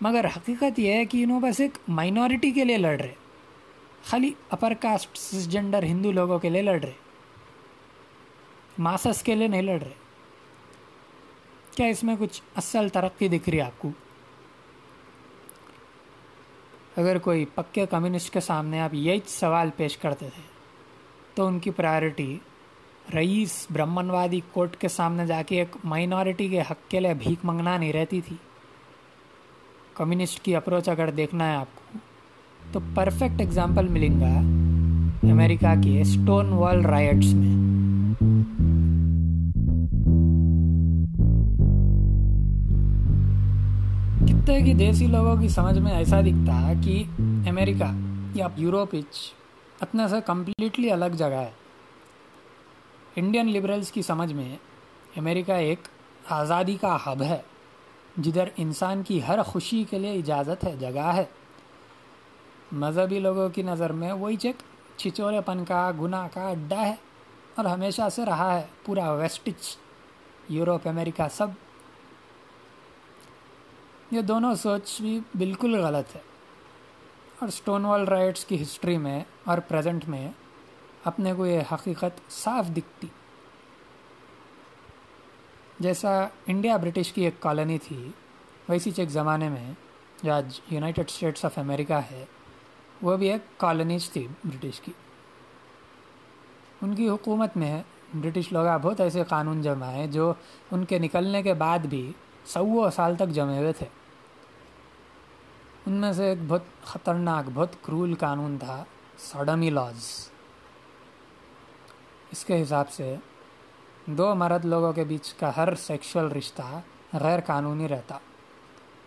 [0.00, 3.14] مگر حقیقت یہ ہے کہ انہوں بس ایک مائنورٹی کے لیے لڑ رہے
[4.04, 6.92] خالی اپر کاسٹ جنڈر ہندو لوگوں کے لیے لڑ رہے
[8.78, 10.02] ماسس کے لیے نہیں لڑ رہے
[11.76, 13.90] کیا اس میں کچھ اصل ترقی دکھ رہی ہے آپ کو؟
[16.96, 20.42] اگر کوئی پکے کمیونسٹ کے سامنے آپ یہی سوال پیش کرتے تھے،
[21.34, 22.38] تو ان کی پرائرٹی
[23.14, 27.44] رئیس برہمن وادی کورٹ کے سامنے جا کے ایک مائنورٹی کے حق کے لیے بھیک
[27.44, 28.36] منگنا نہیں رہتی تھی۔
[29.94, 31.98] کمیونسٹ کی اپروچ اگر دیکھنا ہے آپ کو،
[32.72, 34.38] تو پرفیکٹ اگزامپل ملیں گا
[35.32, 37.54] امریکہ کے اسٹون وال رائٹس میں۔
[44.26, 47.92] کتنے کی دیسی لوگوں کی سمجھ میں ایسا دکھتا ہے کہ امریکہ
[48.34, 48.96] یا یوروپ
[49.80, 51.50] اپنے سے کمپلیٹلی الگ جگہ ہے۔
[53.16, 54.56] انڈین لبرلز کی سمجھ میں
[55.16, 55.78] امریکہ ایک
[56.28, 57.38] آزادی کا ہب ہے۔
[58.16, 61.24] جدھر انسان کی ہر خوشی کے لیے اجازت ہے، جگہ ہے۔
[62.72, 64.56] مذہبی لوگوں کی نظر میں وہی چیک
[64.96, 66.94] چھچورے پن کا، گناہ کا اڈا ہے
[67.54, 69.76] اور ہمیشہ سے رہا ہے، پورا ویسٹچ
[70.48, 71.46] یوروپ امریکہ، سب۔
[74.10, 76.20] یہ دونوں سوچ بھی بالکل غلط ہے۔
[77.38, 80.30] اور اسٹون وال رائٹس کی ہسٹری میں اور پریزنٹ میں
[81.04, 83.06] اپنے کو یہ حقیقت صاف دکھتی۔
[85.78, 88.10] جیسا انڈیا برٹش کی ایک کالونی تھی،
[88.68, 89.72] ویسی ایک زمانے میں
[90.22, 92.24] جو آج یونائٹڈ اسٹیٹس آف امریکہ ہے،
[93.02, 94.92] وہ بھی ایک کالونیز تھی برٹش کی۔
[96.82, 97.82] ان کی حکومت میں
[98.14, 100.32] برٹش لوگ بہت ایسے قانون جمائے جو
[100.70, 102.12] ان کے نکلنے کے بعد بھی
[102.46, 103.86] سو سال تک جمے ہوئے تھے۔
[105.86, 108.84] ان میں سے ایک بہت خطرناک، بہت کرول قانون تھا
[109.18, 110.28] سوڈمی لاز۔
[112.32, 113.16] اس کے حساب سے
[114.06, 116.62] دو مرد لوگوں کے بیچ کا ہر سیکشول رشتہ
[117.12, 118.14] غیر قانونی رہتا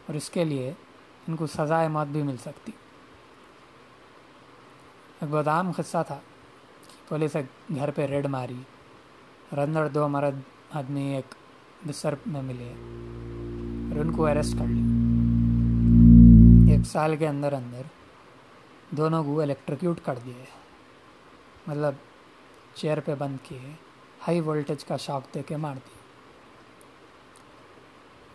[0.08, 0.74] اور اس کے لیے
[1.28, 2.72] ان کو سزائے موت بھی مل سکتی۔
[5.22, 6.20] ایک بہت عام قصہ تھا
[7.10, 8.62] پولیس ایک گھر پہ ریڈ ماری
[9.50, 10.40] اور اندر دو مرد
[10.74, 11.36] آدمی ایک
[11.88, 12.72] بسر میں ملے
[13.90, 14.84] اور ان کو اریسٹ کر لی
[16.72, 17.82] ایک سال کے اندر اندر
[18.90, 20.44] دونوں کو الیکٹریکیوٹ کر دیے
[21.68, 21.94] مطلب
[22.76, 23.72] چیئر پہ بند کیے۔
[24.28, 25.96] ہائی وولٹیج کا شاک دے کے مار دی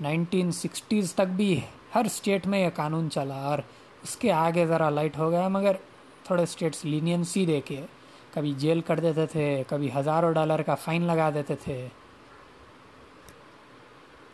[0.01, 1.61] نائنٹین سکسٹیز تک بھی
[1.95, 3.59] ہر اسٹیٹ میں یہ قانون چلا اور
[4.03, 5.73] اس کے آگے ذرا لائٹ ہو گیا، مگر
[6.25, 7.81] تھوڑے اسٹیٹس لینینسی دے کے
[8.35, 11.89] کبھی جیل کر دیتے تھے، کبھی ہزاروں ڈالر کا فائن لگا دیتے تھے۔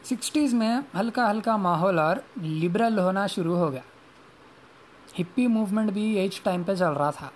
[0.05, 3.81] سکسٹیز میں ہلکا ہلکا ماحول اور لبرل ہونا شروع ہو گیا۔
[5.21, 7.31] ہپی موومنٹ بھی ایج ٹائم پہ چل رہا تھا۔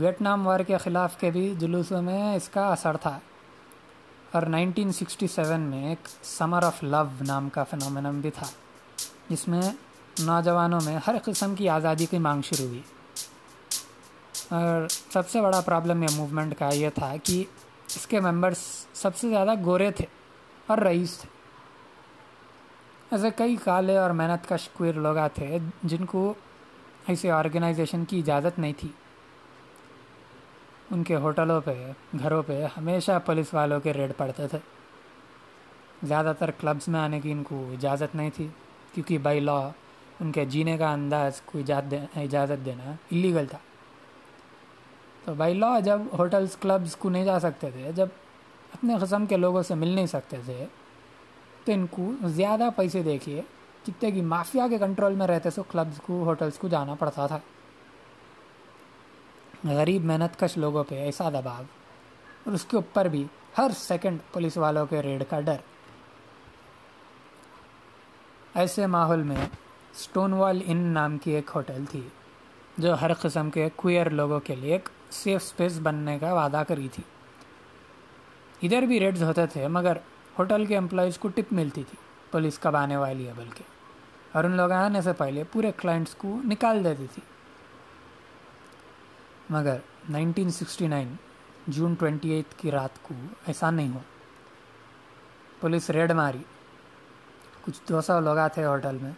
[0.00, 3.18] ویٹنام وار کے خلاف کے بھی جلوسوں میں اس کا اثر تھا۔
[4.32, 8.46] اور نائنٹین سکسٹی سیون میں ایک سمر آف لو نام کا فنومنم بھی تھا،
[9.28, 9.62] جس میں
[10.18, 12.80] نوجوانوں میں ہر قسم کی آزادی کی مانگ شروع ہوئی۔
[14.48, 17.44] اور سب سے بڑا پرابلم یہ موومنٹ کا یہ تھا کہ
[17.96, 20.06] اس کے ممبرس سب سے زیادہ گورے تھے
[20.66, 21.28] اور رئیس تھے۔
[23.10, 26.34] ایسے کئی کالے اور محنت کا شکویر لوگ تھے جن کو
[27.06, 28.88] ایسے آرگنائزیشن کی اجازت نہیں تھی۔
[30.90, 34.58] ان کے ہوٹلوں پہ، گھروں پہ ہمیشہ پولیس والوں کے ریڈ پڑتے تھے۔
[36.02, 38.48] زیادہ تر کلبس میں آنے کی ان کو اجازت نہیں تھی،
[38.94, 39.68] کیونکہ بائی لا
[40.20, 41.58] ان کے جینے کا انداز کو
[42.14, 43.58] اجازت دینا اللیگل تھا۔
[45.24, 48.06] تو بائی لا جب ہوٹلس کلبس کو نہیں جا سکتے تھے، جب
[48.74, 50.66] اپنے قسم کے لوگوں سے مل نہیں سکتے تھے،
[51.64, 53.42] تو ان کو زیادہ پیسے دیکھیے،
[53.86, 57.38] جتنے کی مافیا کے کنٹرول میں رہتے، سو کلبس کو ہوٹلس کو جانا پڑتا تھا۔
[59.64, 61.62] غریب محنت کش لوگوں پہ ایسا دباؤ
[62.44, 63.26] اور اس کے اوپر بھی
[63.58, 65.56] ہر سیکنڈ پولیس والوں کے ریڈ کا ڈر۔
[68.54, 69.46] ایسے ماحول میں
[69.94, 72.00] اسٹون وال ان نام کی ایک ہوٹل تھی،
[72.78, 76.88] جو ہر قسم کے کوئر لوگوں کے لیے ایک سیف اسپیس بننے کا وعدہ کری
[76.92, 77.02] تھی۔
[78.62, 79.96] ادھر بھی ریڈز ہوتے تھے، مگر
[80.38, 81.96] ہوٹل کے امپلائیز کو ٹپ ملتی تھی
[82.30, 83.64] پولیس کب آنے والی ہے بلکہ۔
[84.32, 87.37] اور ان لوگ آنے سے پہلے پورے کلائنٹس کو نکال دیتی تھی۔
[89.50, 89.76] مگر
[90.10, 91.14] nineteen sixty nine
[91.66, 93.14] June twenty eight کی رات کو
[93.46, 94.00] ایسا نہیں ہوا۔
[95.60, 96.38] پولیس ریڈ ماری۔
[97.64, 99.10] کچھ دو سو لوگ تھے ہوٹل میں۔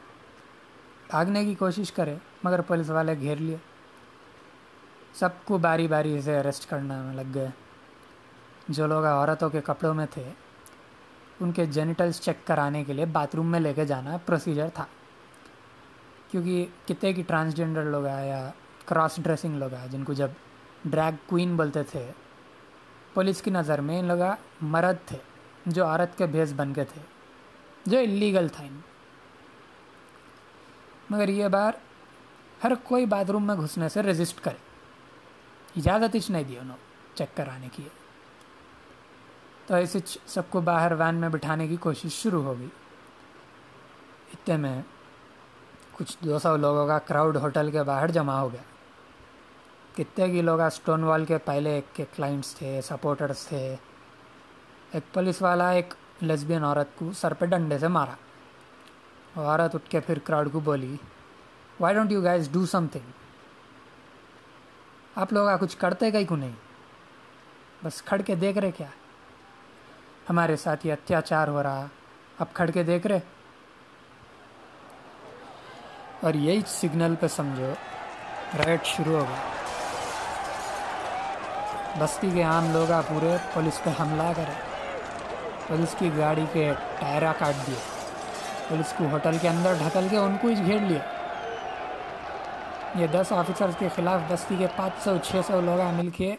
[1.09, 2.15] بھاگنے کی کوشش کرے،
[2.45, 3.57] مگر پولیس والے گھیر لیے۔
[5.15, 7.49] سب کو باری باری سے اریسٹ کرنا میں لگ گئے۔
[8.69, 10.31] جو لوگ عورتوں کے کپڑوں میں تھے،
[11.41, 14.87] ان کے جینیٹلس چیک کرانے کے لیے باتھ روم میں لے کے جانا پروسیجر تھا۔
[16.31, 18.51] کیونکہ کتنے کی ٹرانسجینڈر لوگ آئے یا
[18.91, 20.29] کراس ڈریسنگ لوگ آئے جن کو جب
[20.85, 22.11] ڈریگ کوئین بولتے تھے،
[23.15, 24.19] پولیس کی نظر میں ان لوگ
[24.61, 25.19] مرد تھے،
[25.67, 27.03] جو عورت کے بھیس بن کے تھے،
[27.87, 28.81] جو اللیگل تھا ان۔
[31.11, 31.73] مگر یہ بار
[32.65, 34.57] ہر کوئی باتھ روم میں گھسنے سے رجسٹ کرے۔
[35.77, 36.77] اجازت ہی نہیں دی انہوں،
[37.15, 37.83] چیک کرانے کی۔
[39.67, 42.69] تو ایسے سب کو باہر وین میں بٹھانے کی کوشش شروع ہو گئی۔
[44.33, 44.83] اتنے میں
[45.93, 48.70] کچھ دو سو لوگوں کا کراؤڈ ہوٹل کے باہر جمع ہو گیا۔
[50.01, 53.77] کتنے کی لوگ اسٹون وال کے پہلے ایک کے کلائنٹس تھے سپورٹرس تھے،
[54.93, 58.15] ایک پولیس والا، ایک لیسبین عورت کو سر پہ ڈنڈے سے مارا۔
[59.37, 60.97] عورت اٹھ کے پھر کراؤڈ کو بولی
[61.81, 63.11] why don't you guys do something
[65.17, 66.53] آپ لوگ کچھ کرتے گئی کو نہیں؟
[67.85, 68.89] بس کھڑ کے دیکھ رہے کیا؟
[70.31, 71.87] ہمارے ساتھ یہ اتیاچار ہو رہا
[72.39, 73.21] اب کھڑ کے دیکھ رہے؟
[76.21, 77.73] اور یہی سگنل پہ سمجھو
[78.59, 79.60] رائٹ شروع ہو گیا۔
[81.99, 84.53] بستی کے عام لوگ پورے پولیس پہ حملہ کرے
[85.67, 87.79] پولیس کی گاڑی کے ٹائرہ کاٹ دیے۔
[88.69, 90.99] پولیس کو ہوٹل کے اندر ڈھکل کے ان کو ہی گھیر لیا۔
[92.95, 96.37] یہ دس آفیسرز کے خلاف بستی کے پانچ سو، چھ سو لوگ مل کے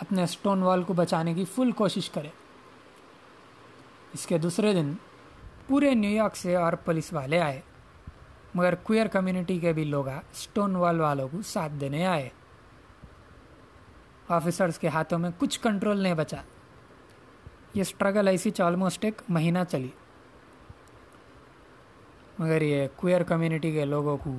[0.00, 2.28] اپنے اسٹون وال کو بچانے کی فل کوشش کرے
[4.12, 4.92] اس کے دوسرے دن
[5.66, 7.60] پورے نیو یارک سے اور پولیس والے آئے۔
[8.54, 12.28] مگر کوئر کمیونٹی کے بھی لوگ اسٹون وال والوں کو ساتھ دینے آئے۔
[14.28, 16.36] آفیسرز کے ہاتھوں میں کچھ کنٹرول نہیں بچا۔
[17.74, 19.88] یہ اسٹرگل ایسی آلموسٹ ایک مہینہ چلی۔
[22.38, 24.34] مگر یہ کوئر کمیونٹی کے لوگوں کو،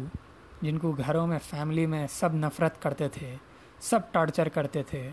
[0.62, 3.36] جن کو گھروں میں فیملی میں سب نفرت کرتے تھے،
[3.80, 5.12] سب ٹارچر کرتے تھے،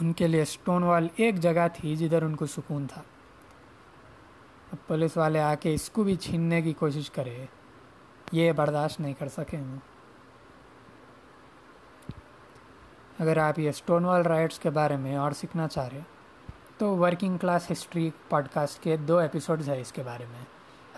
[0.00, 3.02] ان کے لیے اسٹون وال ایک جگہ تھی جدھر ان کو سکون تھا۔
[4.72, 7.46] اب پولیس والے آ کے اس کو بھی چھیننے کی کوشش کرے،
[8.32, 9.62] یہ برداشت نہیں کر سکیں
[13.20, 16.00] اگر آپ یہ اسٹون وال رائٹس کے بارے میں اور سیکھنا چاہ رہے
[16.78, 20.44] تو working class history podcast کے دو ایپیسوڈز ہیں اس کے بارے میں۔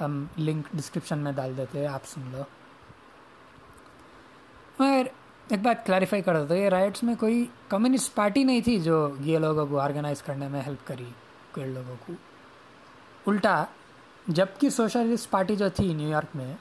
[0.05, 2.43] ہم لنک ڈسکرپشن میں ڈال دیتے آپ سن لو۔
[4.79, 5.07] مگر
[5.49, 9.39] ایک بات کلیریفائی کر دیتے یہ رائٹس میں کوئی کمیونسٹ پارٹی نہیں تھی جو یہ
[9.39, 11.11] لوگوں کو آرگنائز کرنے میں ہیلپ کری
[11.53, 12.13] کوئی لوگوں کو۔
[13.27, 13.65] الٹا،
[14.27, 16.55] جبکہ سوشلسٹ پارٹی جو تھی نیو یارک میں،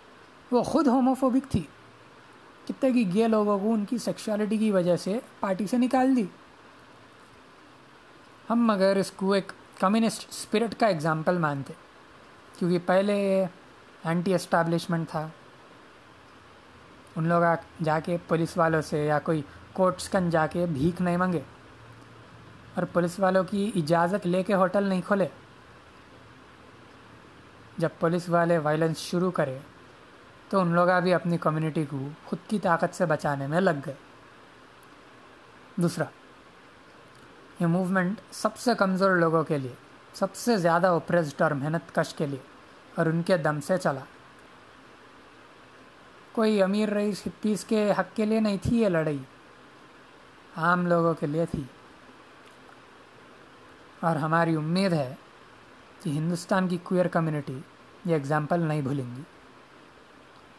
[0.51, 1.63] وہ خود ہوموفوبک تھی۔
[2.71, 6.25] کتنے کی گے لوگوں کو ان کی سیکشوالٹی کی وجہ سے پارٹی سے نکال دی۔
[8.49, 11.73] ہم مگر اس کو ایک کمیونسٹ اسپرٹ کا ایگزامپل مانتے،
[12.59, 13.45] کیونکہ پہلے
[14.03, 15.27] اینٹی اسٹیبلشمنٹ تھا۔
[17.15, 17.41] ان لوگ
[17.83, 19.41] جا کے پولیس والوں سے یا کوئی
[19.73, 21.41] کوٹس کن جا کے بھیک نہیں مانگے۔
[22.75, 25.27] اور پولیس والوں کی اجازت لے کے ہوٹل نہیں کھولے۔
[27.77, 29.59] جب پولیس والے وائلنس شروع کرے
[30.51, 33.93] تو ان لوگ بھی اپنی کمیونٹی کو خود کی طاقت سے بچانے میں لگ گئے۔
[35.75, 36.03] دوسرا،
[37.59, 39.73] یہ موومنٹ سب سے کمزور لوگوں کے لیے،
[40.13, 42.39] سب سے زیادہ اوپریزڈ اور محنت کش کے لیے
[42.95, 43.99] اور ان کے دم سے چلا۔
[46.31, 49.19] کوئی امیر رئیس ہپیس کے حق کے لیے نہیں تھی یہ لڑائی،
[50.57, 51.63] عام لوگوں کے لیے تھی۔
[53.99, 55.15] اور ہماری امید ہے
[56.03, 57.59] کہ ہندوستان کی کوئر کمیونٹی
[58.05, 59.21] یہ اگزامپل نہیں بھولیں گی۔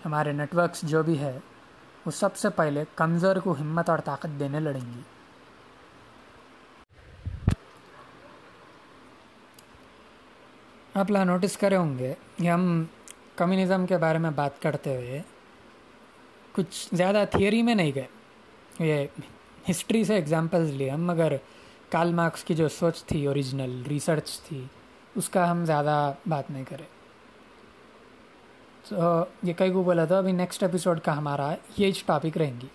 [0.05, 1.39] ہمارے نیٹ ورکس جو بھی ہے،
[2.07, 5.01] وہ سب سے پہلے کمزور کو ہمت اور طاقت دینے لڑیں گی۔
[10.95, 12.85] آپ لا نوٹس کرے ہوں گے کہ ہم
[13.37, 15.23] کمیونزم کے بارے میں بات کرتے ہوئے
[16.53, 18.07] کچھ زیادہ تھیوری میں نہیں گئے۔
[18.79, 19.07] یہ
[19.71, 21.33] ہسٹری سے اگزامپلز لیے ہم، مگر
[21.91, 24.65] کارل مارکس کی جو سوچ تھی اوریجنل ریسرچ تھی،
[25.15, 26.92] اس کا ہم زیادہ بات نہیں کرے۔
[28.91, 32.67] یہ کئی کو بولا تھا، ابھی نیکسٹ ایپیسوڈ کا ہمارا یہ ٹاپک رہیں گی۔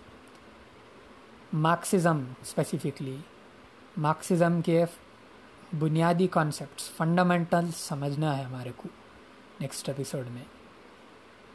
[1.54, 3.18] مارکسزم اسپیسیفکلی
[3.98, 4.86] مارکسزم کے
[5.80, 8.90] بنیادی کانسیپٹس فنڈامنٹل سمجھنا ہے ہمارے کو
[9.60, 10.44] نیکسٹ ایپیسوڈ میں۔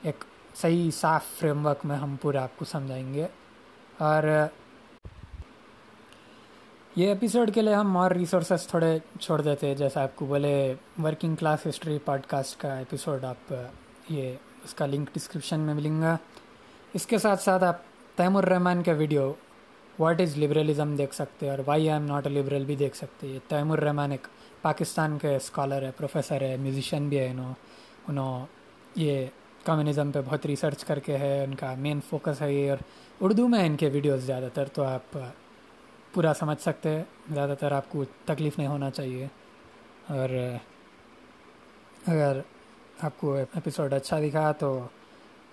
[0.02, 3.26] ایک صحیح صاف فریم ورک میں ہم پورا آپ کو سمجھائیں گے۔
[3.98, 4.22] اور
[6.96, 11.34] یہ ایپیسوڈ کے لیے ہم اور ریسورسز تھوڑے چھوڑ دیتے جیسا آپ کو بولے working
[11.34, 13.54] class history podcast کا ایپیسوڈ آپ
[14.08, 14.32] یہ
[14.64, 16.16] اس کا لنک ڈسکرپشن میں ملیں گا
[16.94, 17.76] اس کے ساتھ ساتھ آپ
[18.16, 19.32] تیم الرحمٰن کا ویڈیو
[19.98, 23.26] واٹ از لبرلزم دیکھ سکتے اور why I am not a liberal بھی دیکھ سکتے
[23.26, 24.26] یہ تیم الرحمٰن ایک
[24.62, 27.54] پاکستان کے اسکالر ہے، پروفیسر ہے میوزیشین بھی ہے انہوں۔
[28.08, 28.46] انہوں
[28.96, 29.26] یہ
[29.64, 32.78] کمیونزم پہ بہت ریسرچ کر کے ہے، ان کا مین فوکس ہے یہ۔ اور
[33.20, 35.18] اردو میں ان کے ویڈیوز زیادہ تر تو آپ
[36.12, 39.26] پورا سمجھ سکتے ہیں۔ زیادہ تر آپ کو تکلیف نہیں ہونا چاہیے۔
[40.08, 40.28] اور
[42.06, 42.40] اگر
[43.02, 44.68] آپ کو ایپیسوڈ اچھا دکھا تو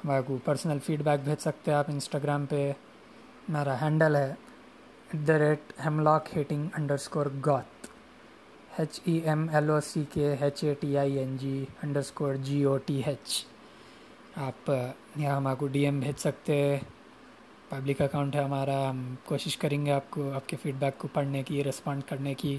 [0.03, 2.71] ہمارے کو پرسنل فیڈ بیک بھیج سکتے آپ انسٹاگرام پہ۔
[3.49, 4.33] میرا ہینڈل ہے
[5.09, 7.87] at the rate hemlock hating underscore goth
[8.77, 11.53] H E M L O C K H A T I N G
[11.99, 13.43] underscore G O T H
[14.47, 14.71] آپ
[15.15, 16.55] یہاں ہمارے کو ڈی ایم بھیج سکتے
[17.69, 21.07] پبلک اکاؤنٹ ہے ہمارا۔ ہم کوشش کریں گے آپ کو، آپ کے فیڈ بیک کو
[21.13, 22.57] پڑھنے کی رسپانڈ کرنے کی۔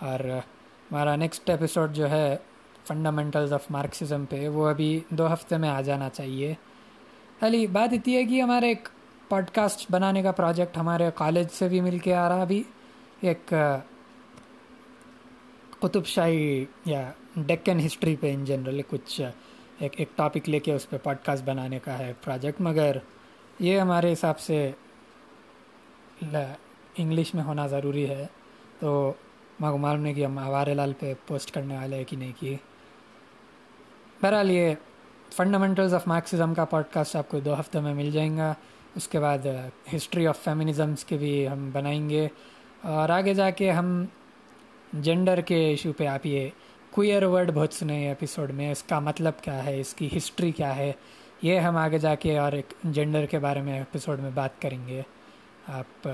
[0.00, 2.36] اور ہمارا نیکسٹ ایپیسوڈ جو ہے
[2.86, 6.54] فنڈامنٹلز آف مارکسزم پہ، وہ ابھی دو ہفتے میں آ جانا چاہیے۔
[7.40, 8.88] علی، بات اتنی ہے کہ ہمارے ایک
[9.28, 12.62] پوڈ کاسٹ بنانے کا پروجیکٹ ہمارے کالج سے بھی مل کے آ رہا۔ ابھی
[13.20, 13.54] ایک
[15.80, 19.20] قطب شاہی یا ڈیکن ہسٹری پہ ان جنرل کچھ
[19.78, 22.96] ایک ایک ٹاپک لے کے اس پہ پوڈ کاسٹ بنانے کا ہے پروجیکٹ مگر
[23.58, 24.70] یہ ہمارے حساب سے
[26.96, 28.26] انگلش میں ہونا ضروری ہے۔
[28.78, 29.12] تو
[29.60, 32.56] معلوم نہیں کہ ہم ہمارے لال پہ پوسٹ کرنے والے ہیں کہ نہیں کہ
[34.24, 34.74] بہرحال یہ
[35.36, 38.54] فنڈامنٹلز آف مارکسزم کا پوڈ کاسٹ آپ کو دو ہفتے میں مل جائیں گا۔
[38.94, 39.38] اس کے بعد
[39.96, 42.28] ہسٹری آف فیمنزمس کے بھی ہم بنائیں گے۔
[42.82, 44.04] اور آگے جا کے ہم
[44.92, 46.48] جینڈر کے ایشو پہ آپ یہ
[46.90, 50.76] کوئر ورڈ بہت سنے ایپیسوڈ میں۔ اس کا مطلب کیا ہے؟ اس کی ہسٹری کیا
[50.76, 50.92] ہے؟
[51.42, 54.86] یہ ہم آگے جا کے اور ایک جینڈر کے بارے میں ایپیسوڈ میں بات کریں
[54.86, 55.02] گے۔
[55.68, 56.08] آپ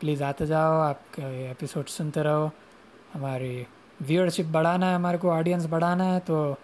[0.00, 2.48] پلیز آتے جاؤ، آپ ایپیسوڈ سنتے رہو۔
[3.14, 3.64] ہماری
[4.06, 6.54] ویورشپ بڑھانا ہے، ہمارے کو آڈینس بڑھانا ہے، تو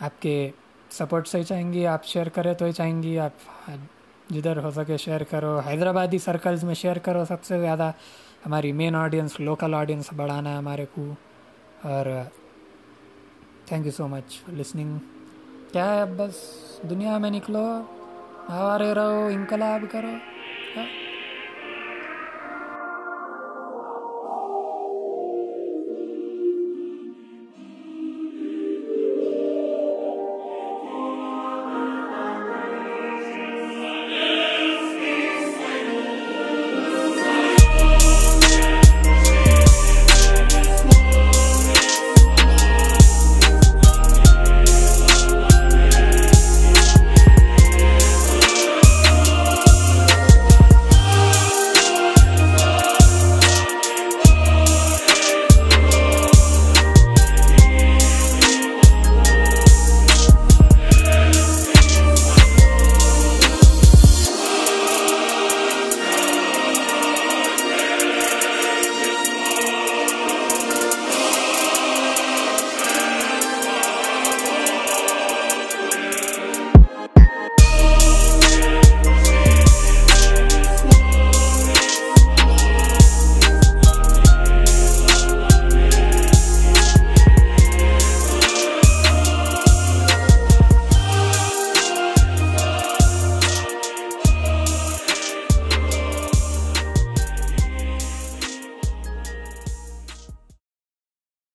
[0.00, 0.50] آپ کے
[0.90, 3.70] سپورٹ سے چاہیں گی، آپ شیئر کرے تو ہی چاہیں گی، آپ
[4.30, 7.92] جدھر ہو سکے شیئر کرو۔ حیدرآبادی سرکلز میں شیئر کرو سب سے زیادہ۔
[8.46, 11.14] ہماری مین آڈینس لوکل آڈینس بڑھانا ہے ہمارے کو۔
[11.82, 12.06] اور
[13.64, 14.98] thank you so much for listening
[15.72, 16.34] کیا ہے؟ اب بس
[16.90, 17.82] دنیا میں نکلو۔
[18.48, 20.37] آوارے رہو، انقلاب کرو۔